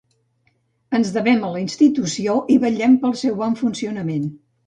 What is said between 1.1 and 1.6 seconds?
devem a